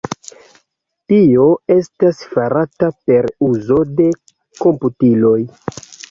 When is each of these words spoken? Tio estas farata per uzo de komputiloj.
Tio 1.11 1.43
estas 1.75 2.21
farata 2.31 2.89
per 3.11 3.27
uzo 3.49 3.77
de 3.99 4.07
komputiloj. 4.63 5.37